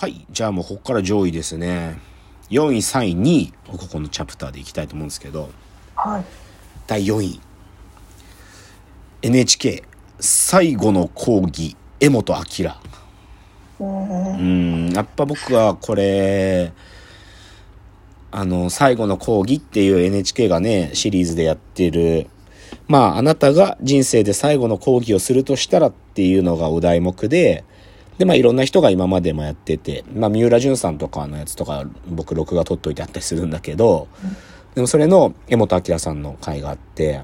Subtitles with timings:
[0.00, 0.24] はい。
[0.30, 2.00] じゃあもうここから上位ですね。
[2.48, 5.50] 4位、3位、2位をここのチャプターでいきたいと思うんですけど、
[5.94, 6.24] はい。
[6.86, 7.40] 第4位。
[9.20, 9.84] NHK
[10.18, 12.72] 最後の講義、江本明。
[13.78, 14.36] うん。
[14.38, 14.42] う
[14.88, 16.72] ん、やっぱ僕はこれ、
[18.30, 22.26] あの、最後の講義っていう NHK がね、シリーズでやってる、
[22.88, 27.64] まあ、あなたが人生で最後の講義をするとしたらっていうのがお題目で、
[28.20, 34.08] で、まあ、いろんな人が今までもやってて、まあ、三浦淳さんとかのやつとか、僕、録画撮っといてあったりするんだけど、
[34.74, 37.22] でもそれの江本明さんの回があって、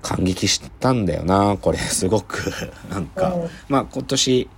[0.00, 2.54] 感激したんだよな、これ、すごく。
[2.88, 4.48] なんかうん、まあ、今年、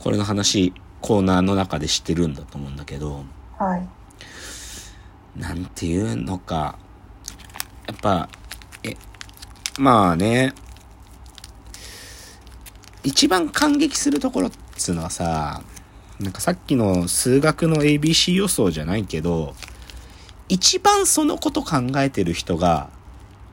[0.00, 3.24] これの話、コーナーの中で知ってるんだと思うんだけど、
[3.56, 3.88] はい。
[5.34, 6.78] なんていうのか、
[7.86, 8.28] やっぱ、
[8.82, 8.98] え、
[9.78, 10.52] まあね、
[13.06, 15.62] 一番感激するところっつうのはさ、
[16.18, 19.54] なんかさっきの数学の ABC 予想じゃないけど、
[20.48, 22.90] 一番そのこと考えてる人が、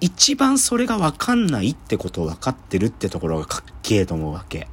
[0.02, 4.68] 一番それがわかんないってことを分かってるってところがかっけえと思うわけ。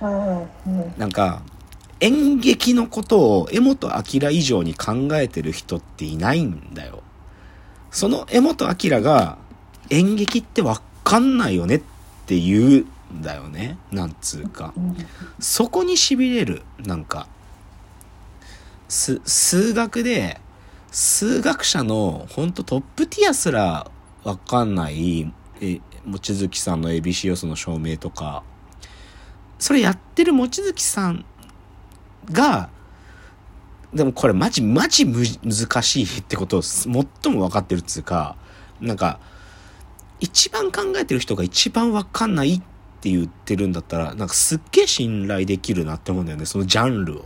[0.00, 1.42] なんか、
[2.00, 7.02] 演劇のことを江本明以上に考えてる人っていないんだよ。
[7.90, 9.36] その江本明が
[9.90, 11.82] 演劇ってわかんないよねっ
[12.24, 13.78] て言うんだよね。
[13.90, 14.72] なんつうか。
[15.38, 16.62] そこに痺れる。
[16.84, 17.26] なんか、
[18.88, 20.40] す、数学で、
[20.90, 23.90] 数学者のほんとトップティアすら
[24.24, 28.42] わかんない、え、望月さんの ABC 予想の証明とか、
[29.58, 31.24] それやってる望月さん
[32.30, 32.70] が、
[33.92, 37.04] でもこれマジマジむ難しいってことを最も
[37.48, 38.36] 分かってるっつうか、
[38.80, 39.18] なんか、
[40.20, 42.62] 一番考えてる人が一番分かんないっ
[43.00, 47.24] て言ってるんだったら、なんかすっげえ信頼できるなって思うんだよね、そのジャンルを。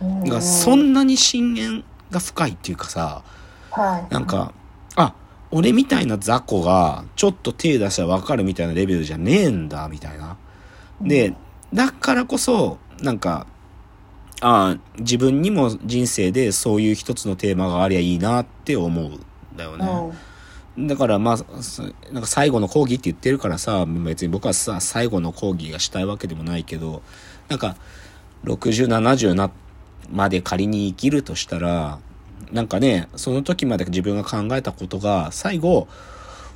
[0.00, 0.24] うん。
[0.24, 3.22] がそんなに深淵が深いっていうかさ、
[3.70, 4.12] はい。
[4.12, 4.52] なんか、
[4.96, 5.14] あ、
[5.50, 10.36] 俺みたいな雑魚がちょっと手出したら分かるみたいなレベルじゃねえんだ、みたいな。
[11.00, 11.34] で、
[11.72, 13.46] だからこそ、なんか、
[14.40, 19.20] ああ、自分にも人生でそういう一つのテーマがありゃいいなって思うん
[19.56, 19.86] だよね。
[20.78, 27.02] だからまあ、そなんか最後の講義って言ってるからさ、別に僕はさ、最後の講義がしたいわけでもないけど、
[27.48, 27.76] なんか、
[28.44, 29.50] 60、70な、
[30.10, 31.98] まで仮に生きるとしたら、
[32.52, 35.88] なんかね、その時まで自分が考えたことが、最後、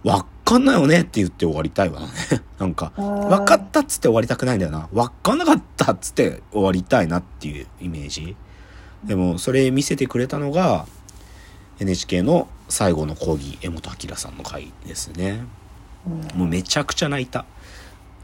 [0.03, 2.07] わっかんないよねって言って終わりたいわね。
[2.59, 4.89] なんか、うんわかったっつって終わりたくないんだよな。
[4.93, 8.35] わかんなかったっつって終わりたいなっていうイメージ。
[9.05, 10.87] でも、それ見せてくれたのが、
[11.81, 15.45] NHK の最後の講義、江本明さんの回ですね。
[16.35, 17.45] もうめちゃくちゃ泣いた。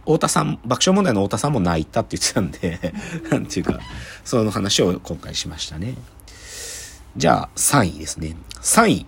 [0.05, 2.93] 太田さん、爆笑問題の太田さんも泣いたって言ってたんで、
[3.31, 3.79] なんていうか、
[4.25, 5.95] その話を今回しましたね。
[7.17, 8.37] じゃあ、3位ですね。
[8.61, 9.07] 3位。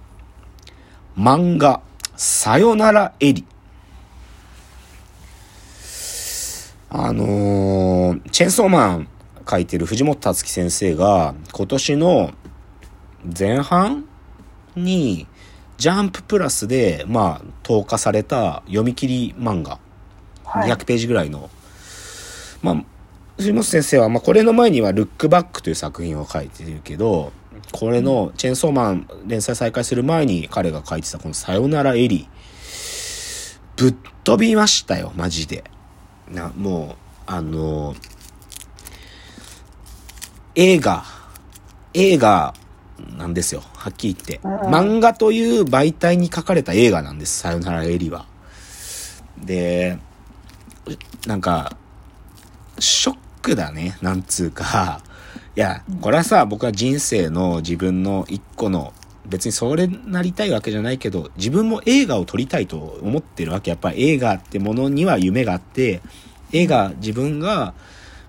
[1.19, 1.81] 漫画、
[2.17, 3.45] さよならエリ。
[6.91, 9.09] あのー、チェンソーマン
[9.49, 12.33] 書いてる藤本達樹先生が、今年の
[13.37, 14.05] 前半
[14.77, 15.27] に、
[15.77, 19.79] ジャンププラスで、まあ、投下された読み切り漫画、
[20.45, 20.71] はい。
[20.71, 21.51] 200ページぐらいの、
[22.63, 22.85] まあ、
[23.37, 27.33] 藤本先生は、まあ、これの前には、ルックバックという作品を書いてるけど、
[27.73, 32.29] これの、チェーンソーマン連載再開する前に彼が書いてたこのさよならエリ、
[33.77, 35.65] ぶっ飛びましたよ、マジで。
[36.31, 36.97] な、もう、
[37.27, 37.95] あの、
[40.55, 41.05] 映画、
[41.95, 42.55] 映画
[43.17, 43.63] なんですよ。
[43.75, 44.41] はっきり言って。
[44.43, 47.39] 漫画という媒体に書かれた映画なんです。
[47.39, 48.27] さよならエリは。
[49.39, 49.99] で、
[51.27, 51.77] なんか、
[52.79, 53.99] ショックだね。
[54.01, 55.01] なんつうか。
[55.57, 58.93] いや、これはさ、僕は人生の自分の一個の、
[59.27, 63.71] 別にそれなりたいわけじゃないけど、自分も映画を撮りたいと思ってるわけ。
[63.71, 66.01] やっぱり映画ってものには夢があって、
[66.53, 67.75] 映画、自分が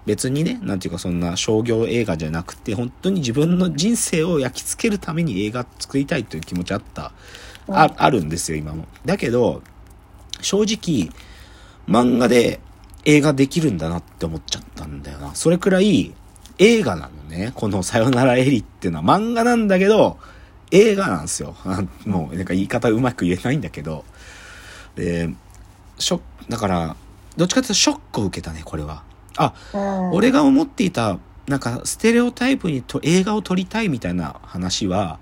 [0.06, 7.12] 別にね、なんていうかそんな商業映画じゃなくて、本当に自分の人生を焼き付けるために映画作りたいという気持ちあった。
[7.68, 8.88] あ、あるんですよ、今も。
[9.04, 9.64] だけど、
[10.42, 11.10] 正直、
[11.88, 12.60] 漫画で
[13.06, 15.34] 映画できるんだなって思っちゃったんだよな。
[15.36, 16.14] それくらい
[16.58, 17.52] 映画なのね。
[17.56, 20.18] このさよならエリっていうのは漫画なんだけど、
[20.72, 21.56] 映画なんですよ。
[21.64, 24.06] あ もうなんか言い方うまく言えないんだけど。
[24.96, 25.30] で、
[26.00, 26.96] ショック、だから、
[27.38, 29.04] どっちかっていうとショックを受けたね、これは。
[29.38, 30.12] あ、うん。
[30.12, 35.20] 俺が思っていた、なんかステレオタイプにと映画を撮りたいみたいな話は、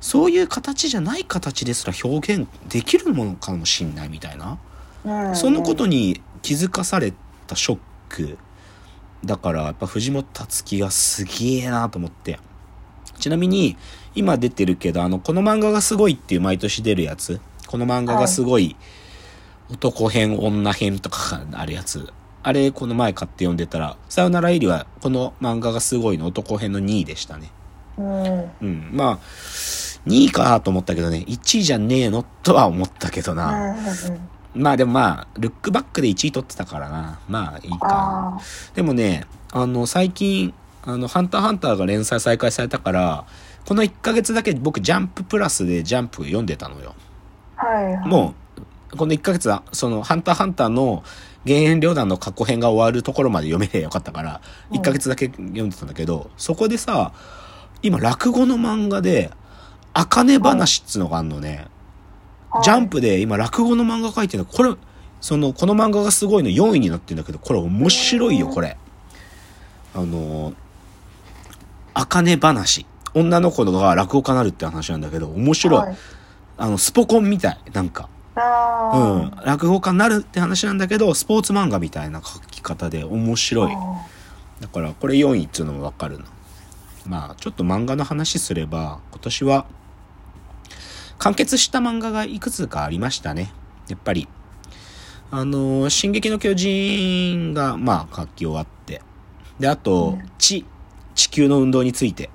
[0.00, 4.58] そういう形じゃない形ですら表現できるものかもしんないみたいな。
[5.04, 7.12] うんそのことに気づかされ
[7.46, 8.38] たショック。
[9.24, 12.38] だからやっぱ藤本つ樹がすげえなと思って。
[13.18, 13.76] ちなみに、
[14.14, 17.40] 今出てるけど、あの、この漫画がすごいっていう毎年出るやつ。
[17.66, 18.76] この漫画がすごい、
[19.70, 22.12] 男編、女編とかがあるやつ。
[22.46, 27.50] あれ、この前買って読んでたら、さよならエリは、この漫画がすごいの男編の2位でしたね。
[27.96, 28.50] うん。
[28.60, 28.90] うん。
[28.92, 29.18] まあ、
[30.06, 33.72] 2位かと思ったけどね、1位じゃねえのとは思ったけどうな。
[33.72, 33.76] ん。
[34.54, 37.18] まあでもまあ、ルックバックで1位取ってたからな。
[37.30, 38.38] まあいいか
[38.74, 40.52] でもね、あの、最近、
[40.84, 43.24] あの、ハンターハンターが連載再開されたから、
[43.64, 46.94] この1ヶ月だけ僕、ジャンププラスでジャンプ読んでたのよ。
[47.56, 47.64] あ。
[47.64, 47.94] はい。
[47.94, 48.06] う。
[48.06, 48.34] も
[48.92, 51.02] う、この1ヶ月は、その、ハンターハンターの、
[51.46, 57.12] 幻影両団の過去編が終わるところまで読めりゃよかったから、1ヶ月だけ読んでたんだけど、そこでさ、
[57.82, 59.30] 今、落語の漫画で、
[59.92, 61.66] あかね話っつうのがあんのね。
[62.62, 64.74] ジャンプで今、落語の漫画書いてるの、これ、
[65.20, 68.76] その、この漫画がすごいの4位になってるんだけど、これ面白いよ、これ。
[69.94, 70.54] あのー、
[71.94, 72.86] あかね話。
[73.12, 75.80] 女の子が落語家になるって話なんだけど、面白い。
[75.80, 75.96] はい
[76.56, 77.58] あの、スポコンみたい。
[77.72, 78.08] なんか。
[78.36, 79.30] うん。
[79.44, 83.72] 落語家になるって話なんだけど、スポーツ漫画みたいな書き方で面白い。
[84.60, 86.24] だから、これ4位っていうのもわかるな。
[87.06, 89.66] まあ、ちょっと漫画の話すれば、今年は、
[91.18, 93.52] 完結した漫画がいくつかありましたね。
[93.88, 94.28] やっぱり。
[95.30, 99.02] あのー進撃の巨人が、まあ、書き終わって。
[99.58, 100.64] で、あと、地、
[101.14, 102.30] 地球の運動について、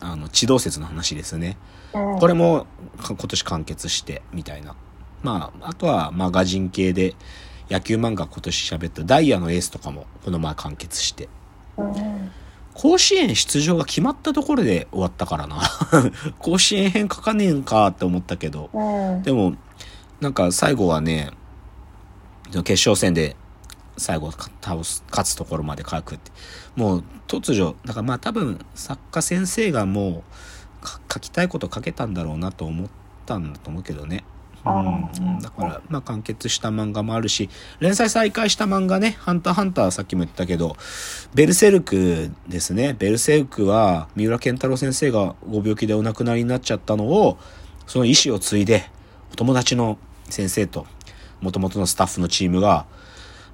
[0.00, 1.56] あの、地動説の話ですね。
[1.94, 2.18] うん。
[2.18, 2.66] これも
[2.98, 4.74] か今年完結してみたいな。
[5.26, 7.16] まあ、あとはマガジン系で
[7.68, 11.28] 野球漫画今年喋ったダイヤのエースとかもこの前完結して。
[11.76, 12.30] うん。
[12.74, 15.60] 甲子園出場が決まったところで終わったからな。
[16.38, 18.70] 甲子園編書かねえんかって思ったけど。
[18.72, 19.22] うん。
[19.24, 19.54] でも、
[20.20, 21.32] なんか最後はね、
[22.62, 23.34] 決勝戦で
[23.96, 26.30] 最後倒す、勝つところまで書くって。
[26.76, 30.22] もう突如、だからまあ多分作家先生がも
[30.80, 32.88] うか書きたいこと書けたんだろうなと思っ
[33.24, 34.22] たんだと思うけどね。
[34.66, 37.48] うん、だから、まあ、完結した漫画もあるし、
[37.78, 40.76] 連載再開した漫画ね、ハンターハンターさっきも言ったけど、
[41.34, 42.96] ベルセルクですね。
[42.98, 47.38] ベルセルクは、三浦健太郎先生がご病気でお亡くなりになっちゃったのを、
[47.86, 48.90] その意思を継いで、
[49.32, 49.98] お友達の
[50.28, 50.86] 先生と、
[51.40, 52.86] 元々のスタッフのチームが、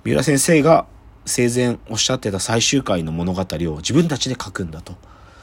[0.04, 0.86] 三浦先生が
[1.26, 4.94] 生前おっしゃってた最終回の物語を自分たちで書くんだと。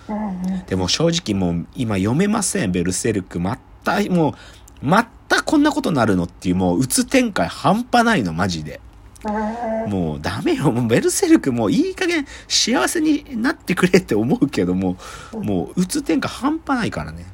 [0.09, 0.65] うん。
[0.65, 3.39] でも正直もう今読めません、ベルセルク。
[3.39, 4.33] また、もう、
[4.81, 5.18] また
[5.49, 8.79] こんなことなるのっていう、もう、うつ展開半端ないの、マジで。
[9.25, 9.89] うん。
[9.89, 10.71] もうダメよ。
[10.71, 14.95] もうベルセルクもういい加減幸せになってくれって思うけども、
[15.33, 17.25] もう、うつ展開半端ないからね。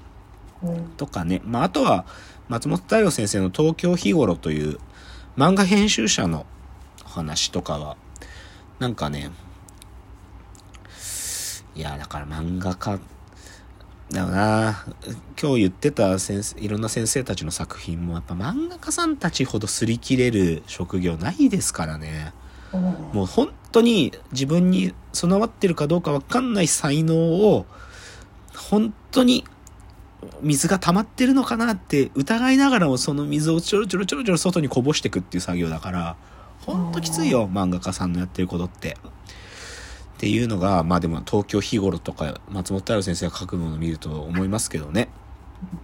[0.64, 0.86] うん。
[0.96, 1.42] とかね。
[1.44, 2.06] まあ、あとは、
[2.48, 4.80] 松本太陽先生の東京日頃という
[5.36, 6.46] 漫画編集者の
[7.04, 7.98] 話とかは、
[8.80, 9.30] なんかね、
[11.76, 12.98] いや、だから漫画家、
[14.12, 14.86] だよな
[15.42, 22.34] 今日言ってた先生、いろんな先生たちの作品も、やっぱ漫画家さんたちほど擦り切れる職業ないですからね。
[22.72, 22.82] うん。
[22.82, 27.66] もう本当に自分に備わってるかどうかわかんない才能を、
[28.56, 29.44] 本当に
[30.42, 36.16] 水が溜まってるのかなって疑いながらもその水をちょろちょろちょろちょろ外にこぼしていくっていう作業だから、
[36.62, 38.98] 本当きついよ、漫画家さんのやってることって。
[40.26, 45.08] っていうのが、まあでも東京日頃とか松本太陽先生が書くものを見ると思いますけどね。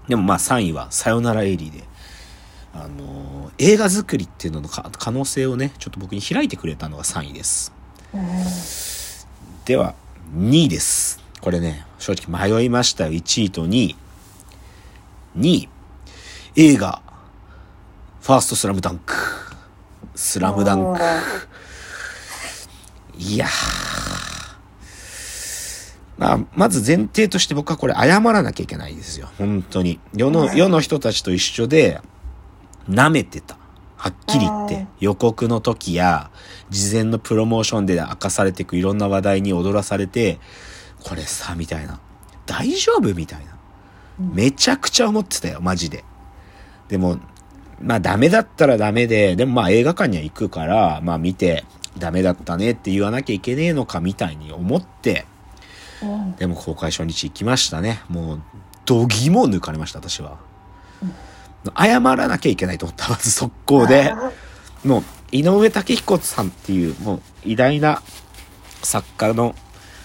[0.07, 1.83] でもまあ3位はさよならエリーで。
[2.73, 7.71] あのー映画作りっていうののか可能性をね、ちょっと僕に開いてくれたのが3位です。
[8.15, 8.23] うん。
[9.65, 9.93] では、
[10.35, 11.19] 2位です。
[11.39, 13.11] これね、正直迷いましたよ。
[13.11, 13.95] 1位と2位。
[15.37, 15.69] 2位。
[16.55, 17.03] 映画、
[18.21, 19.13] ファーストスラムダンク。
[20.15, 20.99] スラムダンク。
[23.19, 23.90] いやー
[26.21, 29.27] まあ、まず前提として僕はこれ謝らなきゃいけないですよ。
[29.39, 29.99] 本当に。
[30.15, 31.99] 世の、世の人たちと一緒で、
[32.87, 33.57] 舐めてた。
[33.97, 34.85] はっきり言って。
[34.99, 36.29] 予告の時や、
[36.69, 40.39] 事前のプロモーションで明かされていくいろんな話題に踊らされて、
[41.03, 41.99] これさ、みたいな。
[42.45, 43.57] 大丈夫みたいな。
[44.19, 46.03] めちゃくちゃ思ってたよ、マジで。
[46.87, 47.17] でも、
[47.81, 51.65] まあダメだったらダメで、でもまあ映画館には行くから、まあ見て、
[51.97, 55.30] ダメだったねって言わなきゃいけねえのかみたいに思って、うん。
[56.37, 58.01] でも公開初日行きましたね。
[58.09, 58.41] もう、
[58.85, 60.37] 度肝を抜かれました、私は。
[61.77, 64.13] 謝らなきゃいけないと思った、まず速攻で。
[64.83, 68.01] もう、井上武彦さんっていう、もう、偉大な
[68.83, 69.55] 作家の、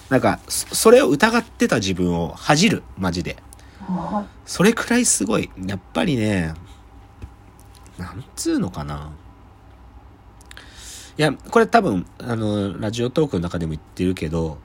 [0.09, 3.37] なんか、そそれを疑ってた自分を恥じる、マジで。
[4.45, 5.49] それくらいすごい。
[5.65, 6.53] やっぱりね、
[7.97, 9.11] なんつうのかな。
[11.17, 14.59] いや、これ多分、あの、ラジオトークの中でも言ってるけど、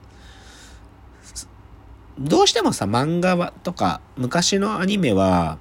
[2.19, 5.57] どうしてもさ、漫画はとか、昔のアニメは、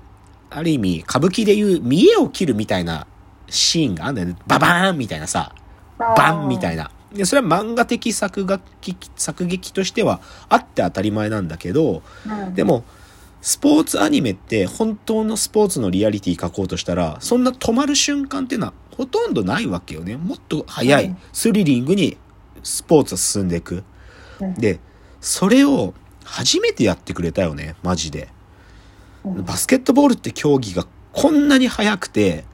[0.50, 3.06] ある意味、歌舞伎でいう見栄を切るみたいな
[3.48, 4.36] シーンがあるんだよね。
[4.46, 5.54] ババーンみたいなさ、
[5.98, 6.90] バンみたいな。
[7.12, 8.60] で、それは漫画的作画
[9.16, 12.84] 作劇としてはあって当たり前なんだけど、うんでも、
[13.40, 20.16] スポーツアニメって本当のスポーツのリアリティ書こうとしたら、そんな止まる瞬間っていうのはほとんどないわけよね。
[20.16, 22.16] もっと早いうん、スリリングに
[22.62, 23.84] スポーツは進んでいく。
[24.40, 24.80] うんで、
[25.20, 28.28] それを初めてやってくれたよね、マジで。
[29.24, 32.44] うんバスケットボールって競技がこんなに速くて、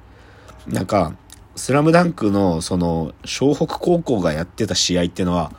[0.66, 1.14] なんか、
[1.56, 5.50] スラムダンクのその、湘北高校がやってた試合ってのは、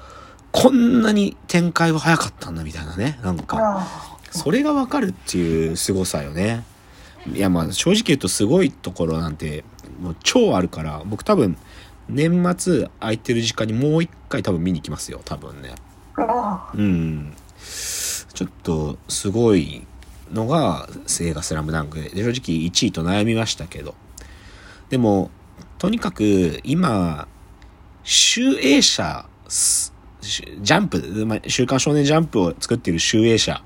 [0.52, 3.20] こんなに展開は早かったんだみたいなね。
[3.24, 6.64] なんか、あそれがわかるっていう凄さよね。
[7.34, 9.66] いやまあ正直言うとすごいところなんて
[10.02, 11.58] もう超あるから、僕多分
[12.08, 15.74] 年末空いてる時間にもう一回多分見に行きますよ、多分ね。
[16.18, 17.34] あうん。
[18.34, 19.86] ちょっとすごい
[20.32, 20.88] のが
[21.22, 23.96] 映画スラムダンクで、で正直1位と悩みましたけど。
[24.90, 25.32] でも、
[25.78, 27.28] とにかく今、
[28.04, 33.62] 集英社、すジャンプ、まあ週刊少年ジャンプを作っている集英社。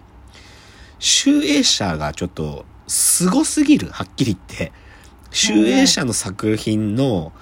[0.99, 4.71] 集英社がちょっと凄すぎる、はっきり言って。
[5.31, 7.33] 集英社の作品の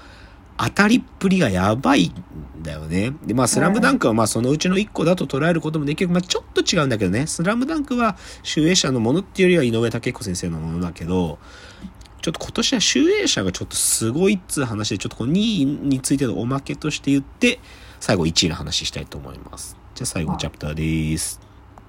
[0.64, 3.14] 当たりっぷりがやばいんだよね。
[3.26, 6.10] で、まあ、スラムダンクはまあそのうちの一個だと捉えることもできる。
[6.10, 7.26] まあ、ちょっと違うんだけどね。
[7.26, 11.40] スラムダンクは集英社のものっていうよりは井上武彦先生のものだけど、
[12.22, 17.60] ちょっと今年は集英社がちょっとすごいっつう話で、ちょっとこの2位についてのおまけとして言って、
[18.00, 19.76] 最後1位の話したいと思います。
[19.96, 21.51] じゃあ最後のチャプターです。